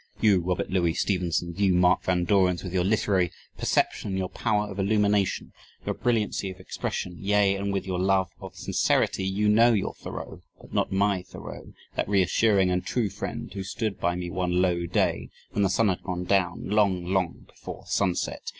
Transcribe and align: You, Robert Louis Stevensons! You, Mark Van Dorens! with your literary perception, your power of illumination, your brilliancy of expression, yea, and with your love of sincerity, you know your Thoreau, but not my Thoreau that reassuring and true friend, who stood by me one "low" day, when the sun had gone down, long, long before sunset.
You, 0.19 0.39
Robert 0.39 0.71
Louis 0.71 0.95
Stevensons! 0.95 1.59
You, 1.59 1.75
Mark 1.75 2.01
Van 2.01 2.25
Dorens! 2.25 2.63
with 2.63 2.73
your 2.73 2.83
literary 2.83 3.31
perception, 3.55 4.17
your 4.17 4.29
power 4.31 4.65
of 4.65 4.79
illumination, 4.79 5.53
your 5.85 5.93
brilliancy 5.93 6.49
of 6.49 6.59
expression, 6.59 7.17
yea, 7.19 7.55
and 7.55 7.71
with 7.71 7.85
your 7.85 7.99
love 7.99 8.31
of 8.39 8.55
sincerity, 8.55 9.23
you 9.23 9.47
know 9.47 9.73
your 9.73 9.93
Thoreau, 9.93 10.41
but 10.59 10.73
not 10.73 10.91
my 10.91 11.21
Thoreau 11.21 11.73
that 11.93 12.09
reassuring 12.09 12.71
and 12.71 12.83
true 12.83 13.11
friend, 13.11 13.53
who 13.53 13.63
stood 13.63 13.99
by 13.99 14.15
me 14.15 14.31
one 14.31 14.59
"low" 14.59 14.87
day, 14.87 15.29
when 15.51 15.61
the 15.61 15.69
sun 15.69 15.89
had 15.89 16.01
gone 16.01 16.23
down, 16.23 16.67
long, 16.71 17.05
long 17.05 17.41
before 17.45 17.83
sunset. 17.85 18.41